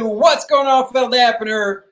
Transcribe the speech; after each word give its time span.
What's 0.00 0.46
going 0.46 0.66
on, 0.66 0.90
fellow 0.90 1.10
Happener? 1.10 1.82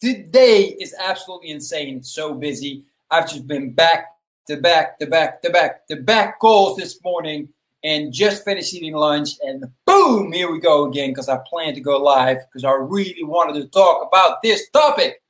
Today 0.00 0.76
is 0.80 0.94
absolutely 0.98 1.50
insane. 1.50 2.02
So 2.02 2.32
busy. 2.32 2.84
I've 3.10 3.28
just 3.28 3.48
been 3.48 3.72
back 3.72 4.14
to 4.46 4.56
back 4.56 5.00
to 5.00 5.06
back 5.06 5.42
to 5.42 5.50
back 5.50 5.86
to 5.88 5.96
back 5.96 6.38
calls 6.38 6.76
this 6.76 7.02
morning 7.02 7.48
and 7.82 8.12
just 8.12 8.44
finished 8.44 8.72
eating 8.72 8.94
lunch. 8.94 9.30
And 9.42 9.64
boom, 9.84 10.32
here 10.32 10.52
we 10.52 10.60
go 10.60 10.84
again 10.84 11.10
because 11.10 11.28
I 11.28 11.38
plan 11.38 11.74
to 11.74 11.80
go 11.80 11.98
live 11.98 12.38
because 12.46 12.64
I 12.64 12.72
really 12.72 13.24
wanted 13.24 13.60
to 13.60 13.66
talk 13.68 14.06
about 14.06 14.42
this 14.42 14.68
topic 14.70 15.20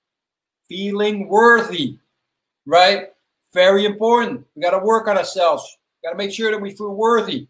feeling 0.68 1.26
worthy, 1.26 1.96
right? 2.66 3.12
Very 3.54 3.86
important. 3.86 4.46
We 4.54 4.62
got 4.62 4.78
to 4.78 4.84
work 4.84 5.08
on 5.08 5.16
ourselves. 5.16 5.78
We 6.02 6.06
got 6.06 6.12
to 6.12 6.18
make 6.18 6.32
sure 6.32 6.50
that 6.50 6.60
we 6.60 6.72
feel 6.72 6.94
worthy. 6.94 7.46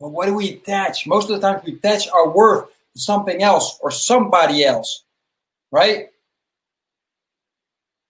But 0.00 0.08
what 0.08 0.26
do 0.26 0.34
we 0.34 0.54
attach? 0.54 1.06
Most 1.06 1.28
of 1.28 1.38
the 1.38 1.46
time, 1.46 1.60
we 1.64 1.74
attach 1.74 2.08
our 2.08 2.30
worth 2.30 2.70
something 2.96 3.42
else 3.42 3.78
or 3.80 3.90
somebody 3.90 4.64
else, 4.64 5.04
right? 5.70 6.08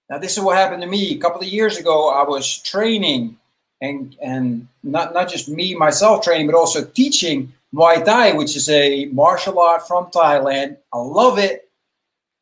Now, 0.09 0.19
this 0.19 0.37
is 0.37 0.43
what 0.43 0.57
happened 0.57 0.83
to 0.83 0.89
me 0.89 1.15
a 1.15 1.19
couple 1.19 1.41
of 1.41 1.49
years 1.49 1.79
ago. 1.79 2.11
I 2.11 2.23
was 2.23 2.59
training, 2.63 3.39
and 3.81 4.17
and 4.23 4.69
not 4.83 5.13
not 5.13 5.29
just 5.29 5.49
me 5.49 5.75
myself 5.75 6.23
training, 6.23 6.47
but 6.47 6.55
also 6.55 6.85
teaching 6.85 7.53
Muay 7.75 8.05
Thai, 8.05 8.33
which 8.33 8.57
is 8.57 8.69
a 8.69 9.07
martial 9.07 9.59
art 9.59 9.87
from 9.87 10.07
Thailand. 10.07 10.77
I 10.93 10.99
love 10.99 11.39
it. 11.39 11.69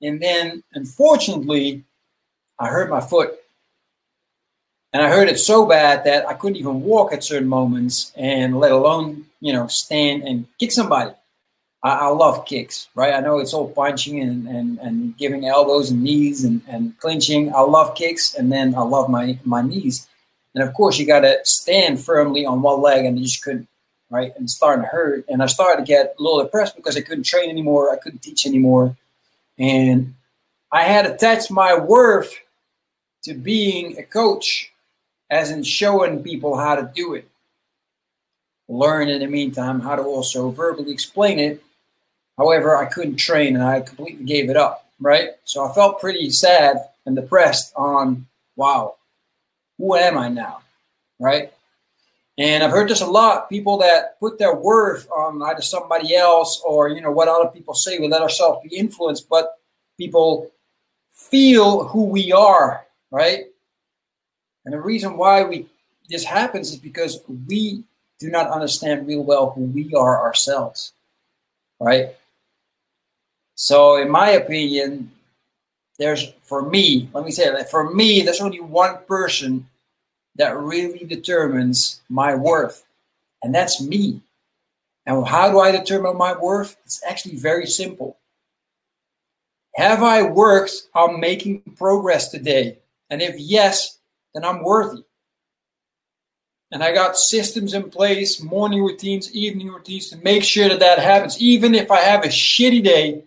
And 0.03 0.21
then, 0.21 0.63
unfortunately, 0.75 1.85
I 2.59 2.69
hurt 2.69 2.91
my 2.91 3.01
foot 3.01 3.39
and 4.95 5.03
I 5.03 5.11
hurt 5.11 5.29
it 5.29 5.41
so 5.41 5.67
bad 5.67 6.05
that 6.05 6.27
I 6.27 6.35
couldn't 6.35 6.57
even 6.57 6.83
walk 6.83 7.13
at 7.13 7.25
certain 7.25 7.49
moments, 7.49 8.13
and 8.17 8.61
let 8.61 8.71
alone 8.71 9.27
you 9.41 9.53
know 9.53 9.67
stand 9.67 10.23
and 10.23 10.47
kick 10.59 10.71
somebody. 10.71 11.11
I, 11.85 11.91
I 11.91 12.09
love 12.09 12.47
kicks, 12.47 12.89
right? 12.97 13.15
I 13.15 13.21
know 13.21 13.39
it's 13.39 13.55
all 13.55 13.69
punching 13.69 14.19
and, 14.19 14.49
and, 14.49 14.79
and 14.79 15.17
giving 15.17 15.47
elbows 15.47 15.91
and 15.91 16.03
knees 16.03 16.43
and, 16.43 16.63
and 16.67 16.99
clinching. 16.99 17.55
I 17.55 17.61
love 17.61 17.95
kicks, 17.95 18.35
and 18.35 18.51
then 18.51 18.75
I 18.75 18.81
love 18.83 19.09
my 19.09 19.39
my 19.45 19.63
knees. 19.63 20.09
And 20.55 20.65
of 20.65 20.73
course, 20.73 20.99
you 20.99 21.07
got 21.07 21.21
to 21.21 21.39
stand 21.45 22.01
firmly 22.01 22.47
on 22.47 22.63
one 22.63 22.81
leg, 22.81 23.05
and 23.05 23.19
you 23.19 23.27
just 23.27 23.45
couldn't, 23.45 23.69
right? 24.11 24.33
And 24.35 24.45
it's 24.45 24.55
starting 24.55 24.83
to 24.83 24.89
hurt. 24.89 25.25
And 25.29 25.43
I 25.43 25.47
started 25.47 25.83
to 25.83 25.87
get 25.87 26.15
a 26.19 26.23
little 26.23 26.43
depressed 26.43 26.75
because 26.75 26.97
I 26.97 27.03
couldn't 27.03 27.25
train 27.25 27.51
anymore. 27.51 27.93
I 27.93 27.97
couldn't 27.97 28.23
teach 28.23 28.47
anymore. 28.47 28.97
And 29.59 30.15
I 30.73 30.83
had 30.83 31.07
attached 31.07 31.51
my 31.51 31.79
worth 31.79 32.35
to 33.25 33.35
being 33.35 33.99
a 33.99 34.03
coach 34.03 34.73
as 35.31 35.51
in 35.51 35.63
showing 35.63 36.23
people 36.23 36.57
how 36.57 36.77
to 36.77 36.91
do 36.95 37.15
it. 37.15 37.29
Learn 38.69 39.09
in 39.09 39.21
the 39.21 39.27
meantime 39.27 39.81
how 39.81 39.97
to 39.97 40.03
also 40.03 40.51
verbally 40.51 40.93
explain 40.93 41.39
it. 41.39 41.63
However, 42.37 42.77
I 42.77 42.87
couldn't 42.87 43.17
train 43.17 43.55
and 43.55 43.65
I 43.65 43.81
completely 43.81 44.25
gave 44.25 44.51
it 44.51 44.57
up, 44.57 44.87
right? 45.01 45.31
So 45.45 45.65
I 45.65 45.73
felt 45.73 46.01
pretty 46.01 46.31
sad 46.31 46.89
and 47.07 47.15
depressed 47.15 47.73
on, 47.77 48.27
wow, 48.57 48.97
who 49.79 49.95
am 49.95 50.19
I 50.19 50.29
now, 50.29 50.61
right? 51.19 51.53
And 52.37 52.65
I've 52.65 52.71
heard 52.71 52.89
this 52.89 53.01
a 53.01 53.07
lot. 53.07 53.49
People 53.49 53.79
that 53.79 54.19
put 54.19 54.39
their 54.39 54.55
worth 54.55 55.09
on 55.11 55.41
either 55.43 55.63
somebody 55.63 56.17
else 56.17 56.61
or 56.67 56.89
you 56.89 57.01
know 57.01 57.13
what 57.13 57.29
other 57.29 57.49
people 57.49 57.75
say. 57.75 57.99
We 57.99 58.09
let 58.09 58.23
ourselves 58.23 58.69
be 58.69 58.77
influenced, 58.77 59.29
but 59.29 59.59
people 59.97 60.51
feel 61.13 61.85
who 61.85 62.05
we 62.05 62.33
are, 62.33 62.85
right? 63.13 63.45
And 64.65 64.75
the 64.75 64.81
reason 64.81 65.17
why 65.17 65.45
we 65.45 65.67
this 66.09 66.25
happens 66.25 66.71
is 66.71 66.77
because 66.77 67.21
we 67.49 67.85
do 68.19 68.31
not 68.31 68.51
understand 68.51 69.07
real 69.07 69.23
well 69.23 69.51
who 69.51 69.63
we 69.63 69.95
are 69.95 70.21
ourselves. 70.21 70.93
Right? 71.79 72.17
So 73.55 73.97
in 73.97 74.11
my 74.11 74.31
opinion, 74.31 75.13
there's 75.99 76.33
for 76.43 76.69
me, 76.69 77.09
let 77.13 77.25
me 77.25 77.31
say 77.31 77.51
that 77.51 77.71
for 77.71 77.93
me, 77.93 78.23
there's 78.23 78.41
only 78.41 78.61
one 78.61 78.99
person 79.07 79.69
that 80.37 80.57
really 80.59 81.05
determines 81.05 82.03
my 82.09 82.35
worth, 82.35 82.85
and 83.43 83.55
that's 83.55 83.81
me. 83.81 84.21
And 85.07 85.27
how 85.27 85.51
do 85.51 85.61
I 85.61 85.71
determine 85.71 86.17
my 86.17 86.37
worth? 86.37 86.77
It's 86.85 87.03
actually 87.05 87.37
very 87.37 87.67
simple. 87.67 88.17
Have 89.77 90.03
I 90.03 90.23
worked 90.23 90.73
on 90.95 91.21
making 91.21 91.61
progress 91.77 92.31
today? 92.31 92.79
And 93.11 93.21
if 93.21 93.39
yes, 93.39 93.99
then 94.33 94.45
I'm 94.45 94.63
worthy. 94.63 95.03
And 96.73 96.83
I 96.83 96.93
got 96.93 97.17
systems 97.17 97.75
in 97.75 97.91
place, 97.91 98.43
morning 98.43 98.83
routines, 98.83 99.33
evening 99.33 99.69
routines 99.69 100.09
to 100.11 100.17
make 100.19 100.43
sure 100.43 100.69
that 100.69 100.81
that 100.81 100.99
happens. 100.99 101.41
Even 101.41 101.75
if 101.75 101.91
I 101.91 102.01
have 102.01 102.25
a 102.25 102.29
shitty 102.29 102.83
day, 102.83 103.23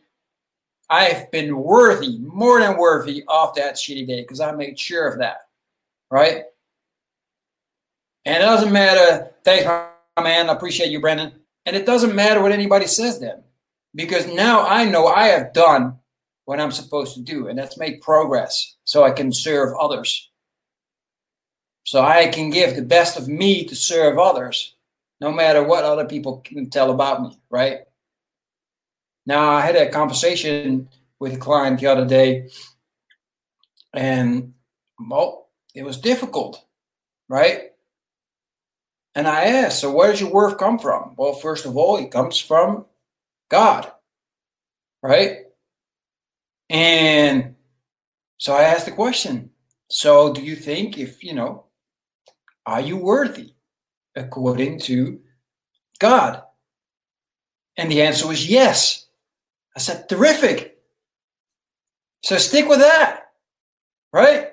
I've 0.90 1.30
been 1.32 1.58
worthy, 1.58 2.18
more 2.20 2.60
than 2.60 2.78
worthy 2.78 3.24
of 3.28 3.54
that 3.56 3.76
shitty 3.76 4.08
day 4.08 4.22
because 4.22 4.40
I 4.40 4.52
made 4.54 4.80
sure 4.80 5.08
of 5.08 5.20
that. 5.20 5.48
Right? 6.10 6.44
And 8.26 8.38
it 8.38 8.46
doesn't 8.46 8.72
matter. 8.72 9.32
Thanks, 9.44 9.66
my 9.66 10.24
man. 10.24 10.50
I 10.50 10.54
appreciate 10.54 10.92
you, 10.92 11.02
Brendan. 11.02 11.34
And 11.66 11.76
it 11.76 11.86
doesn't 11.86 12.16
matter 12.16 12.42
what 12.42 12.52
anybody 12.52 12.88
says 12.88 13.20
then 13.20 13.44
because 13.96 14.28
now 14.28 14.66
I 14.66 14.86
know 14.86 15.08
I 15.08 15.28
have 15.28 15.54
done 15.54 15.98
what 16.46 16.62
I'm 16.62 16.72
supposed 16.72 17.16
to 17.16 17.22
do, 17.22 17.48
and 17.48 17.60
that's 17.60 17.78
make 17.78 18.02
progress 18.02 18.76
so 18.86 19.04
I 19.04 19.12
can 19.12 19.34
serve 19.34 19.76
others. 19.78 20.30
So 21.84 22.02
I 22.02 22.28
can 22.28 22.50
give 22.50 22.76
the 22.76 22.84
best 22.84 23.18
of 23.18 23.28
me 23.28 23.66
to 23.66 23.76
serve 23.76 24.18
others, 24.18 24.76
no 25.20 25.32
matter 25.32 25.64
what 25.64 25.84
other 25.84 26.06
people 26.06 26.38
can 26.46 26.70
tell 26.70 26.92
about 26.92 27.22
me, 27.22 27.38
right? 27.50 27.80
Now, 29.28 29.50
I 29.50 29.62
had 29.62 29.76
a 29.76 29.90
conversation 29.90 30.88
with 31.20 31.34
a 31.34 31.38
client 31.38 31.82
the 31.82 31.88
other 31.88 32.06
day, 32.06 32.50
and 33.94 34.54
well, 34.98 35.50
it 35.76 35.84
was 35.84 36.00
difficult, 36.00 36.64
right? 37.28 37.74
And 39.16 39.28
I 39.28 39.46
asked, 39.46 39.82
so 39.82 39.92
where 39.92 40.12
does 40.12 40.22
your 40.22 40.32
worth 40.32 40.58
come 40.58 40.80
from? 40.80 41.14
Well, 41.18 41.34
first 41.34 41.66
of 41.66 41.76
all, 41.76 41.98
it 41.98 42.10
comes 42.10 42.40
from 42.40 42.86
God, 43.50 43.92
right? 45.04 45.40
And 46.70 47.56
so 48.38 48.54
I 48.54 48.64
asked 48.64 48.86
the 48.86 48.92
question, 48.92 49.50
so 49.90 50.32
do 50.32 50.42
you 50.42 50.56
think 50.56 50.98
if, 50.98 51.22
you 51.22 51.34
know, 51.34 51.66
are 52.66 52.82
you 52.82 52.96
worthy 52.96 53.56
according 54.16 54.80
to 54.82 55.20
God? 56.00 56.44
And 57.76 57.92
the 57.92 58.04
answer 58.04 58.26
was 58.28 58.50
yes. 58.50 59.07
I 59.78 59.80
said, 59.80 60.10
terrific. 60.10 60.80
So 62.24 62.38
stick 62.38 62.68
with 62.68 62.80
that, 62.80 63.26
right? 64.12 64.48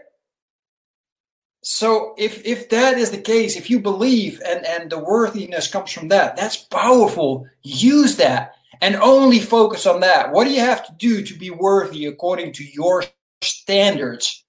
So 1.62 2.14
if 2.18 2.44
if 2.44 2.68
that 2.68 2.98
is 2.98 3.10
the 3.10 3.22
case, 3.22 3.56
if 3.56 3.70
you 3.70 3.80
believe 3.80 4.42
and 4.46 4.66
and 4.66 4.90
the 4.90 4.98
worthiness 4.98 5.66
comes 5.66 5.90
from 5.90 6.08
that, 6.08 6.36
that's 6.36 6.56
powerful. 6.56 7.48
Use 7.62 8.16
that 8.16 8.56
and 8.82 8.96
only 8.96 9.40
focus 9.40 9.86
on 9.86 10.00
that. 10.00 10.30
What 10.30 10.44
do 10.44 10.50
you 10.50 10.60
have 10.60 10.86
to 10.86 10.92
do 10.98 11.22
to 11.24 11.34
be 11.34 11.48
worthy 11.48 12.04
according 12.04 12.52
to 12.52 12.64
your 12.64 13.04
standards? 13.40 14.44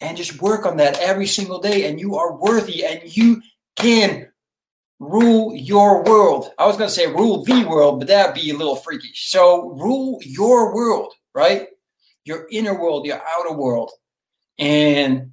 and 0.00 0.16
just 0.16 0.40
work 0.40 0.64
on 0.64 0.76
that 0.76 0.98
every 1.00 1.26
single 1.26 1.58
day 1.58 1.88
and 1.88 1.98
you 1.98 2.16
are 2.16 2.36
worthy 2.36 2.84
and 2.84 3.16
you 3.16 3.42
can 3.76 4.27
rule 4.98 5.54
your 5.54 6.04
world. 6.04 6.50
I 6.58 6.66
was 6.66 6.76
going 6.76 6.88
to 6.88 6.94
say 6.94 7.06
rule 7.06 7.44
the 7.44 7.64
world 7.64 8.00
but 8.00 8.08
that'd 8.08 8.34
be 8.34 8.50
a 8.50 8.56
little 8.56 8.76
freaky. 8.76 9.10
So 9.14 9.70
rule 9.70 10.18
your 10.22 10.74
world 10.74 11.14
right? 11.34 11.68
Your 12.24 12.46
inner 12.50 12.78
world 12.78 13.06
your 13.06 13.20
outer 13.38 13.54
world. 13.54 13.90
And 14.58 15.32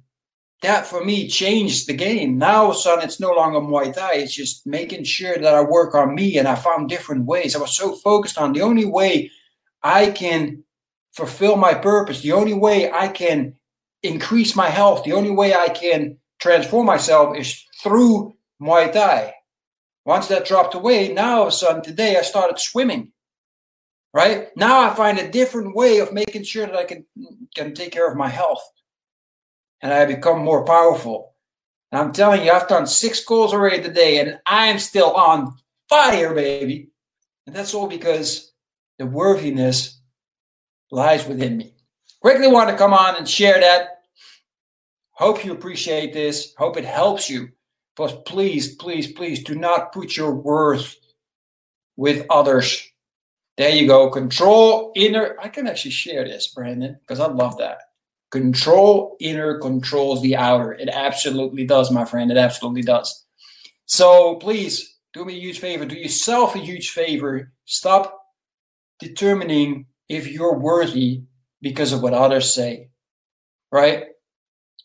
that 0.62 0.86
for 0.86 1.04
me 1.04 1.28
changed 1.28 1.86
the 1.86 1.94
game. 1.94 2.38
Now 2.38 2.72
son 2.72 3.02
it's 3.02 3.20
no 3.20 3.32
longer 3.32 3.60
muay 3.60 3.94
thai. 3.94 4.14
It's 4.14 4.34
just 4.34 4.66
making 4.66 5.04
sure 5.04 5.36
that 5.36 5.54
i 5.54 5.60
work 5.60 5.94
on 5.94 6.14
me 6.14 6.38
and 6.38 6.48
i 6.48 6.54
found 6.54 6.88
different 6.88 7.26
ways. 7.26 7.54
I 7.54 7.58
was 7.58 7.76
so 7.76 7.96
focused 7.96 8.38
on 8.38 8.52
the 8.52 8.62
only 8.62 8.84
way 8.84 9.30
i 9.82 10.10
can 10.10 10.62
fulfill 11.12 11.56
my 11.56 11.72
purpose 11.72 12.20
the 12.20 12.32
only 12.32 12.54
way 12.54 12.90
i 12.90 13.08
can 13.08 13.54
increase 14.06 14.56
my 14.56 14.68
health, 14.68 15.04
the 15.04 15.12
only 15.12 15.30
way 15.30 15.54
I 15.54 15.68
can 15.68 16.18
transform 16.40 16.86
myself 16.86 17.36
is 17.36 17.62
through 17.82 18.34
Muay 18.60 18.92
Thai. 18.92 19.34
Once 20.06 20.28
that 20.28 20.46
dropped 20.46 20.74
away, 20.74 21.12
now 21.12 21.38
all 21.38 21.42
of 21.42 21.48
a 21.48 21.52
sudden 21.52 21.82
today 21.82 22.16
I 22.16 22.22
started 22.22 22.58
swimming. 22.58 23.12
Right? 24.14 24.48
Now 24.56 24.80
I 24.80 24.94
find 24.94 25.18
a 25.18 25.30
different 25.30 25.76
way 25.76 25.98
of 25.98 26.14
making 26.14 26.44
sure 26.44 26.64
that 26.64 26.74
I 26.74 26.84
can 26.84 27.04
can 27.54 27.74
take 27.74 27.92
care 27.92 28.10
of 28.10 28.16
my 28.16 28.28
health. 28.28 28.62
And 29.82 29.92
I 29.92 30.06
become 30.06 30.38
more 30.38 30.64
powerful. 30.64 31.34
And 31.92 32.00
I'm 32.00 32.12
telling 32.12 32.42
you, 32.42 32.50
I've 32.50 32.66
done 32.66 32.86
six 32.86 33.22
goals 33.22 33.52
already 33.52 33.82
today, 33.82 34.18
and 34.20 34.38
I'm 34.46 34.78
still 34.78 35.12
on 35.12 35.54
fire, 35.90 36.34
baby. 36.34 36.88
And 37.46 37.54
that's 37.54 37.74
all 37.74 37.86
because 37.86 38.52
the 38.98 39.04
worthiness 39.04 40.00
lies 40.90 41.26
within 41.26 41.58
me. 41.58 41.74
Quickly 42.22 42.48
want 42.48 42.70
to 42.70 42.76
come 42.76 42.94
on 42.94 43.16
and 43.16 43.28
share 43.28 43.60
that 43.60 43.96
Hope 45.16 45.46
you 45.46 45.52
appreciate 45.52 46.12
this. 46.12 46.52
Hope 46.58 46.76
it 46.76 46.84
helps 46.84 47.30
you. 47.30 47.48
But 47.96 48.26
please, 48.26 48.74
please, 48.76 49.10
please 49.12 49.42
do 49.42 49.54
not 49.54 49.92
put 49.92 50.16
your 50.16 50.34
worth 50.34 50.96
with 51.96 52.26
others. 52.28 52.86
There 53.56 53.70
you 53.70 53.86
go. 53.86 54.10
Control 54.10 54.92
inner. 54.94 55.36
I 55.40 55.48
can 55.48 55.66
actually 55.66 55.92
share 55.92 56.24
this, 56.24 56.48
Brandon, 56.48 56.98
because 57.00 57.20
I 57.20 57.26
love 57.26 57.56
that. 57.58 57.78
Control 58.30 59.16
inner 59.18 59.58
controls 59.58 60.20
the 60.20 60.36
outer. 60.36 60.74
It 60.74 60.90
absolutely 60.90 61.64
does, 61.64 61.90
my 61.90 62.04
friend. 62.04 62.30
It 62.30 62.36
absolutely 62.36 62.82
does. 62.82 63.24
So 63.86 64.36
please 64.36 64.98
do 65.14 65.24
me 65.24 65.36
a 65.36 65.40
huge 65.40 65.60
favor. 65.60 65.86
Do 65.86 65.96
yourself 65.96 66.54
a 66.54 66.58
huge 66.58 66.90
favor. 66.90 67.52
Stop 67.64 68.20
determining 68.98 69.86
if 70.08 70.28
you're 70.28 70.58
worthy 70.58 71.22
because 71.62 71.92
of 71.92 72.02
what 72.02 72.12
others 72.12 72.52
say, 72.52 72.90
right? 73.72 74.04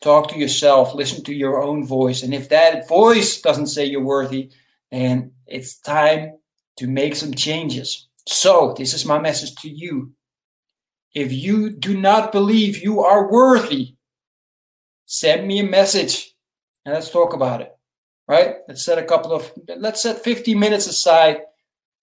Talk 0.02 0.28
to 0.28 0.38
yourself, 0.38 0.94
listen 0.94 1.22
to 1.24 1.34
your 1.34 1.62
own 1.62 1.86
voice. 1.86 2.22
And 2.22 2.34
if 2.34 2.48
that 2.48 2.88
voice 2.88 3.40
doesn't 3.40 3.68
say 3.68 3.84
you're 3.84 4.02
worthy, 4.02 4.50
then 4.90 5.32
it's 5.46 5.78
time 5.78 6.32
to 6.78 6.88
make 6.88 7.14
some 7.14 7.32
changes. 7.32 8.08
So, 8.26 8.74
this 8.76 8.94
is 8.94 9.06
my 9.06 9.20
message 9.20 9.54
to 9.56 9.68
you. 9.68 10.12
If 11.14 11.32
you 11.32 11.70
do 11.70 11.96
not 11.96 12.32
believe 12.32 12.82
you 12.82 13.00
are 13.00 13.30
worthy, 13.30 13.94
send 15.06 15.46
me 15.46 15.60
a 15.60 15.64
message 15.64 16.34
and 16.84 16.94
let's 16.94 17.10
talk 17.10 17.32
about 17.32 17.60
it. 17.60 17.72
Right? 18.26 18.56
Let's 18.66 18.84
set 18.84 18.98
a 18.98 19.04
couple 19.04 19.32
of, 19.32 19.52
let's 19.76 20.02
set 20.02 20.24
15 20.24 20.58
minutes 20.58 20.86
aside 20.86 21.42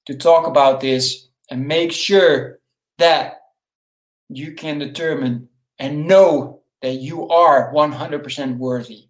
to 0.05 0.15
talk 0.15 0.47
about 0.47 0.79
this 0.79 1.27
and 1.49 1.67
make 1.67 1.91
sure 1.91 2.59
that 2.97 3.39
you 4.29 4.53
can 4.53 4.79
determine 4.79 5.49
and 5.79 6.07
know 6.07 6.58
that 6.81 6.95
you 6.95 7.27
are 7.29 7.73
100% 7.73 8.57
worthy. 8.57 9.09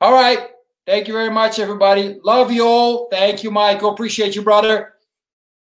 All 0.00 0.12
right. 0.12 0.48
Thank 0.86 1.08
you 1.08 1.14
very 1.14 1.30
much, 1.30 1.58
everybody. 1.58 2.20
Love 2.22 2.52
you 2.52 2.66
all. 2.66 3.08
Thank 3.10 3.42
you, 3.42 3.50
Michael. 3.50 3.90
Appreciate 3.90 4.34
you, 4.34 4.42
brother. 4.42 4.94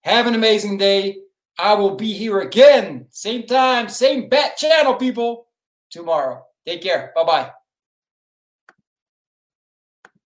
Have 0.04 0.26
an 0.26 0.34
amazing 0.34 0.78
day. 0.78 1.18
I 1.60 1.76
will 1.76 1.96
be 1.96 2.12
here 2.12 2.40
again, 2.40 3.06
same 3.12 3.46
time, 3.46 3.88
same 3.88 4.30
bat 4.30 4.58
channel, 4.58 4.96
people, 4.96 5.48
tomorrow. 5.92 6.44
Take 6.66 6.82
care. 6.82 7.12
Bye 7.16 7.24
bye. 7.24 7.52